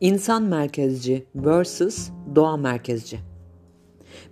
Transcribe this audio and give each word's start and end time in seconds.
İnsan 0.00 0.42
merkezci 0.42 1.26
vs. 1.34 1.80
doğa 2.34 2.56
merkezci. 2.56 3.18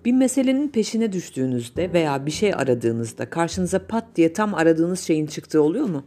Bir 0.04 0.12
meselenin 0.12 0.68
peşine 0.68 1.12
düştüğünüzde 1.12 1.92
veya 1.92 2.26
bir 2.26 2.30
şey 2.30 2.54
aradığınızda 2.54 3.30
karşınıza 3.30 3.86
pat 3.86 4.04
diye 4.16 4.32
tam 4.32 4.54
aradığınız 4.54 5.00
şeyin 5.00 5.26
çıktığı 5.26 5.62
oluyor 5.62 5.86
mu? 5.86 6.04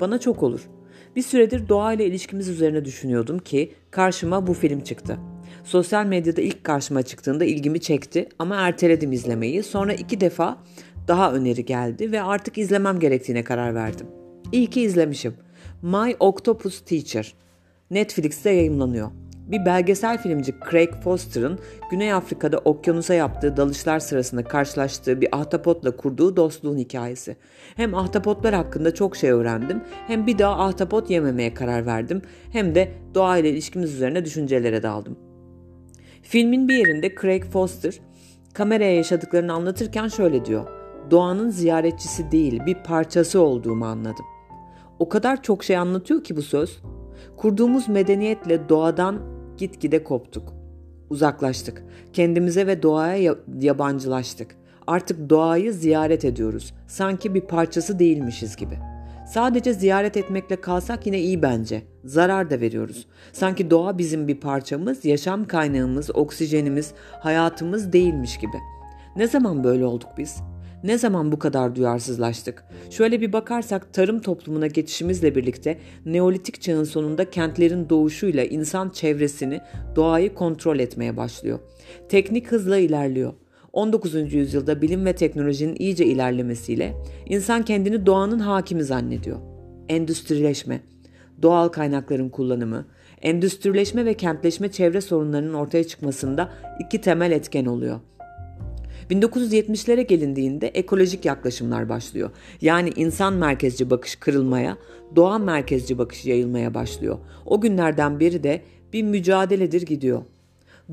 Bana 0.00 0.20
çok 0.20 0.42
olur. 0.42 0.68
Bir 1.16 1.22
süredir 1.22 1.68
doğayla 1.68 2.04
ilişkimiz 2.04 2.48
üzerine 2.48 2.84
düşünüyordum 2.84 3.38
ki 3.38 3.72
karşıma 3.90 4.46
bu 4.46 4.54
film 4.54 4.80
çıktı. 4.80 5.18
Sosyal 5.64 6.06
medyada 6.06 6.40
ilk 6.40 6.64
karşıma 6.64 7.02
çıktığında 7.02 7.44
ilgimi 7.44 7.80
çekti 7.80 8.28
ama 8.38 8.56
erteledim 8.56 9.12
izlemeyi. 9.12 9.62
Sonra 9.62 9.92
iki 9.92 10.20
defa 10.20 10.58
daha 11.08 11.32
öneri 11.32 11.64
geldi 11.64 12.12
ve 12.12 12.22
artık 12.22 12.58
izlemem 12.58 13.00
gerektiğine 13.00 13.44
karar 13.44 13.74
verdim. 13.74 14.06
İyi 14.52 14.66
ki 14.66 14.80
izlemişim. 14.80 15.34
My 15.82 16.16
Octopus 16.20 16.80
Teacher. 16.80 17.34
Netflix'te 17.94 18.50
yayınlanıyor. 18.50 19.10
Bir 19.46 19.66
belgesel 19.66 20.18
filmci 20.18 20.54
Craig 20.70 20.94
Foster'ın 21.04 21.58
Güney 21.90 22.12
Afrika'da 22.12 22.58
okyanusa 22.58 23.14
yaptığı 23.14 23.56
dalışlar 23.56 23.98
sırasında 23.98 24.44
karşılaştığı 24.44 25.20
bir 25.20 25.28
ahtapotla 25.32 25.96
kurduğu 25.96 26.36
dostluğun 26.36 26.78
hikayesi. 26.78 27.36
Hem 27.76 27.94
ahtapotlar 27.94 28.54
hakkında 28.54 28.94
çok 28.94 29.16
şey 29.16 29.30
öğrendim, 29.30 29.82
hem 30.06 30.26
bir 30.26 30.38
daha 30.38 30.64
ahtapot 30.64 31.10
yememeye 31.10 31.54
karar 31.54 31.86
verdim, 31.86 32.22
hem 32.52 32.74
de 32.74 32.92
doğayla 33.14 33.50
ilişkimiz 33.50 33.94
üzerine 33.94 34.24
düşüncelere 34.24 34.82
daldım. 34.82 35.18
Filmin 36.22 36.68
bir 36.68 36.76
yerinde 36.76 37.14
Craig 37.22 37.44
Foster 37.44 38.00
kameraya 38.54 38.94
yaşadıklarını 38.94 39.52
anlatırken 39.52 40.08
şöyle 40.08 40.44
diyor. 40.44 40.66
Doğanın 41.10 41.50
ziyaretçisi 41.50 42.30
değil, 42.30 42.60
bir 42.66 42.74
parçası 42.74 43.40
olduğumu 43.40 43.86
anladım. 43.86 44.24
O 44.98 45.08
kadar 45.08 45.42
çok 45.42 45.64
şey 45.64 45.76
anlatıyor 45.76 46.24
ki 46.24 46.36
bu 46.36 46.42
söz. 46.42 46.82
Kurduğumuz 47.36 47.88
medeniyetle 47.88 48.68
doğadan 48.68 49.18
gitgide 49.56 50.04
koptuk. 50.04 50.52
Uzaklaştık. 51.10 51.84
Kendimize 52.12 52.66
ve 52.66 52.82
doğaya 52.82 53.34
yabancılaştık. 53.60 54.56
Artık 54.86 55.30
doğayı 55.30 55.72
ziyaret 55.72 56.24
ediyoruz. 56.24 56.74
Sanki 56.86 57.34
bir 57.34 57.40
parçası 57.40 57.98
değilmişiz 57.98 58.56
gibi. 58.56 58.78
Sadece 59.26 59.72
ziyaret 59.72 60.16
etmekle 60.16 60.60
kalsak 60.60 61.06
yine 61.06 61.20
iyi 61.20 61.42
bence. 61.42 61.82
Zarar 62.04 62.50
da 62.50 62.60
veriyoruz. 62.60 63.06
Sanki 63.32 63.70
doğa 63.70 63.98
bizim 63.98 64.28
bir 64.28 64.40
parçamız, 64.40 65.04
yaşam 65.04 65.44
kaynağımız, 65.44 66.10
oksijenimiz, 66.16 66.92
hayatımız 67.20 67.92
değilmiş 67.92 68.38
gibi. 68.38 68.56
Ne 69.16 69.26
zaman 69.26 69.64
böyle 69.64 69.84
olduk 69.84 70.08
biz?'' 70.18 70.53
Ne 70.84 70.98
zaman 70.98 71.32
bu 71.32 71.38
kadar 71.38 71.76
duyarsızlaştık? 71.76 72.64
Şöyle 72.90 73.20
bir 73.20 73.32
bakarsak 73.32 73.92
tarım 73.92 74.20
toplumuna 74.20 74.66
geçişimizle 74.66 75.34
birlikte 75.34 75.78
Neolitik 76.06 76.60
çağın 76.62 76.84
sonunda 76.84 77.30
kentlerin 77.30 77.88
doğuşuyla 77.88 78.44
insan 78.44 78.90
çevresini, 78.90 79.60
doğayı 79.96 80.34
kontrol 80.34 80.78
etmeye 80.78 81.16
başlıyor. 81.16 81.58
Teknik 82.08 82.52
hızla 82.52 82.76
ilerliyor. 82.76 83.32
19. 83.72 84.34
yüzyılda 84.34 84.82
bilim 84.82 85.06
ve 85.06 85.14
teknolojinin 85.14 85.76
iyice 85.78 86.06
ilerlemesiyle 86.06 86.94
insan 87.26 87.64
kendini 87.64 88.06
doğanın 88.06 88.38
hakimi 88.38 88.84
zannediyor. 88.84 89.38
Endüstrileşme, 89.88 90.80
doğal 91.42 91.68
kaynakların 91.68 92.28
kullanımı, 92.28 92.86
endüstrileşme 93.22 94.04
ve 94.04 94.14
kentleşme 94.14 94.70
çevre 94.70 95.00
sorunlarının 95.00 95.54
ortaya 95.54 95.84
çıkmasında 95.84 96.52
iki 96.80 97.00
temel 97.00 97.32
etken 97.32 97.64
oluyor. 97.64 98.00
1970'lere 99.10 100.02
gelindiğinde 100.02 100.68
ekolojik 100.68 101.24
yaklaşımlar 101.24 101.88
başlıyor. 101.88 102.30
Yani 102.60 102.92
insan 102.96 103.34
merkezci 103.34 103.90
bakış 103.90 104.16
kırılmaya, 104.16 104.78
doğa 105.16 105.38
merkezci 105.38 105.98
bakış 105.98 106.24
yayılmaya 106.24 106.74
başlıyor. 106.74 107.18
O 107.46 107.60
günlerden 107.60 108.20
biri 108.20 108.42
de 108.42 108.62
bir 108.92 109.02
mücadeledir 109.02 109.82
gidiyor. 109.82 110.22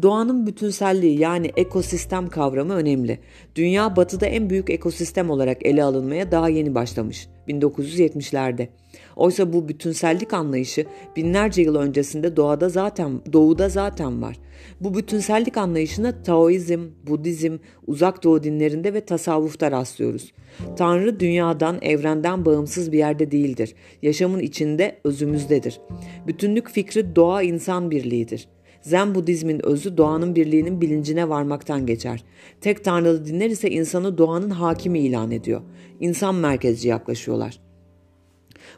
Doğanın 0.01 0.47
bütünselliği 0.47 1.19
yani 1.19 1.51
ekosistem 1.57 2.29
kavramı 2.29 2.73
önemli. 2.73 3.19
Dünya 3.55 3.95
batıda 3.95 4.25
en 4.25 4.49
büyük 4.49 4.69
ekosistem 4.69 5.29
olarak 5.29 5.65
ele 5.65 5.83
alınmaya 5.83 6.31
daha 6.31 6.49
yeni 6.49 6.75
başlamış 6.75 7.27
1970'lerde. 7.47 8.67
Oysa 9.15 9.53
bu 9.53 9.69
bütünsellik 9.69 10.33
anlayışı 10.33 10.85
binlerce 11.15 11.61
yıl 11.61 11.75
öncesinde 11.75 12.35
doğada 12.35 12.69
zaten 12.69 13.21
doğuda 13.33 13.69
zaten 13.69 14.21
var. 14.21 14.37
Bu 14.81 14.95
bütünsellik 14.95 15.57
anlayışına 15.57 16.23
Taoizm, 16.23 16.81
Budizm, 17.07 17.57
Uzak 17.87 18.23
Doğu 18.23 18.43
dinlerinde 18.43 18.93
ve 18.93 19.05
tasavvufta 19.05 19.71
rastlıyoruz. 19.71 20.31
Tanrı 20.77 21.19
dünyadan, 21.19 21.77
evrenden 21.81 22.45
bağımsız 22.45 22.91
bir 22.91 22.97
yerde 22.97 23.31
değildir. 23.31 23.75
Yaşamın 24.01 24.39
içinde, 24.39 24.99
özümüzdedir. 25.03 25.81
Bütünlük 26.27 26.69
fikri 26.69 27.15
doğa 27.15 27.41
insan 27.43 27.91
birliğidir. 27.91 28.47
Zen 28.81 29.15
Budizmin 29.15 29.65
özü 29.65 29.97
doğanın 29.97 30.35
birliğinin 30.35 30.81
bilincine 30.81 31.29
varmaktan 31.29 31.85
geçer. 31.85 32.23
Tek 32.61 32.83
tanrılı 32.83 33.25
dinler 33.25 33.49
ise 33.49 33.69
insanı 33.69 34.17
doğanın 34.17 34.49
hakimi 34.49 34.99
ilan 34.99 35.31
ediyor. 35.31 35.61
İnsan 35.99 36.35
merkezci 36.35 36.87
yaklaşıyorlar. 36.87 37.59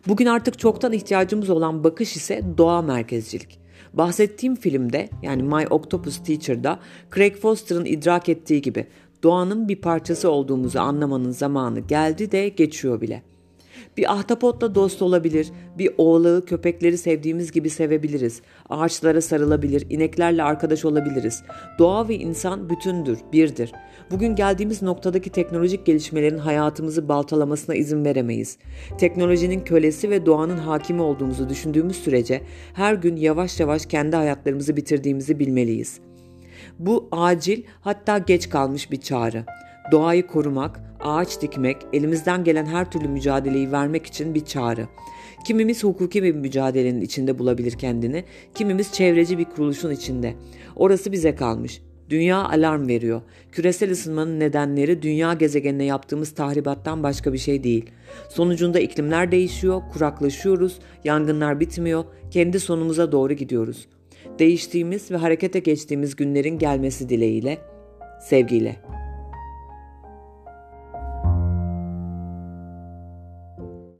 Bugün 0.08 0.26
artık 0.26 0.60
çoktan 0.60 0.94
ihtiyacımız 0.94 1.50
olan 1.50 1.84
bakış 1.84 2.16
ise 2.16 2.44
doğa 2.58 2.82
merkezcilik. 2.82 3.60
Bahsettiğim 3.94 4.56
filmde 4.56 5.10
yani 5.22 5.44
My 5.44 5.68
Octopus 5.70 6.24
Teacher'da 6.24 6.80
Craig 7.16 7.36
Foster'ın 7.36 7.86
idrak 7.86 8.30
ettiği 8.30 8.62
gibi 8.62 8.88
doğanın 9.24 9.68
bir 9.68 9.82
parçası 9.82 10.32
olduğumuzu 10.32 10.80
anlamanın 10.80 11.32
zamanı 11.32 11.80
geldi 11.80 12.32
de 12.32 12.50
geçiyor 12.50 13.02
bile.'' 13.02 13.33
Bir 13.98 14.14
ahtapotla 14.14 14.76
dost 14.76 15.02
olabilir, 15.02 15.52
bir 15.78 15.90
oğlağı 15.98 16.46
köpekleri 16.46 16.98
sevdiğimiz 16.98 17.52
gibi 17.52 17.70
sevebiliriz. 17.70 18.42
Ağaçlara 18.70 19.22
sarılabilir, 19.22 19.86
ineklerle 19.90 20.44
arkadaş 20.44 20.86
olabiliriz. 20.86 21.44
Doğa 21.80 22.08
ve 22.08 22.16
insan 22.16 22.70
bütündür, 22.70 23.20
birdir. 23.34 23.72
Bugün 24.12 24.36
geldiğimiz 24.36 24.82
noktadaki 24.82 25.30
teknolojik 25.30 25.86
gelişmelerin 25.86 26.38
hayatımızı 26.38 27.10
baltalamasına 27.10 27.76
izin 27.76 28.06
veremeyiz. 28.06 28.58
Teknolojinin 28.98 29.60
kölesi 29.60 30.10
ve 30.10 30.26
doğanın 30.26 30.58
hakimi 30.58 31.02
olduğumuzu 31.02 31.50
düşündüğümüz 31.50 31.96
sürece 31.96 32.42
her 32.74 32.94
gün 32.94 33.16
yavaş 33.16 33.60
yavaş 33.60 33.86
kendi 33.86 34.16
hayatlarımızı 34.16 34.78
bitirdiğimizi 34.78 35.40
bilmeliyiz. 35.40 36.00
Bu 36.80 37.08
acil 37.12 37.64
hatta 37.82 38.18
geç 38.18 38.50
kalmış 38.50 38.92
bir 38.92 39.02
çağrı. 39.02 39.46
Doğayı 39.92 40.28
korumak, 40.28 40.80
ağaç 41.00 41.42
dikmek, 41.42 41.78
elimizden 41.94 42.44
gelen 42.44 42.66
her 42.66 42.92
türlü 42.92 43.08
mücadeleyi 43.08 43.72
vermek 43.72 44.06
için 44.06 44.36
bir 44.36 44.46
çağrı. 44.46 44.88
Kimimiz 45.46 45.84
hukuki 45.84 46.24
bir 46.24 46.36
mücadelenin 46.36 47.02
içinde 47.02 47.40
bulabilir 47.40 47.72
kendini, 47.72 48.24
kimimiz 48.56 48.94
çevreci 48.94 49.38
bir 49.38 49.46
kuruluşun 49.46 49.92
içinde. 49.92 50.34
Orası 50.76 51.12
bize 51.12 51.36
kalmış. 51.36 51.82
Dünya 52.10 52.38
alarm 52.50 52.88
veriyor. 52.88 53.22
Küresel 53.52 53.92
ısınmanın 53.92 54.40
nedenleri 54.40 55.02
dünya 55.02 55.34
gezegenine 55.34 55.84
yaptığımız 55.84 56.34
tahribattan 56.34 57.04
başka 57.04 57.34
bir 57.34 57.38
şey 57.38 57.64
değil. 57.64 57.86
Sonucunda 58.30 58.80
iklimler 58.80 59.32
değişiyor, 59.32 59.82
kuraklaşıyoruz, 59.94 60.80
yangınlar 61.04 61.60
bitmiyor, 61.60 62.04
kendi 62.32 62.60
sonumuza 62.60 63.12
doğru 63.12 63.34
gidiyoruz. 63.34 63.88
Değiştiğimiz 64.40 65.12
ve 65.12 65.18
harekete 65.18 65.60
geçtiğimiz 65.60 66.16
günlerin 66.16 66.60
gelmesi 66.60 67.10
dileğiyle, 67.10 67.58
sevgiyle. 68.22 68.93